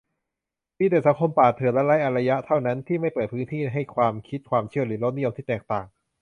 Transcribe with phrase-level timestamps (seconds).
[0.79, 5.85] มีแต่สังคมป่าเถื่อนและไร้อารยะเท่านั้น ที่ไม่เปิดพื้นที่ให้ความคิด ความเชื่อ หรือรสนิยมที่แตกต่าง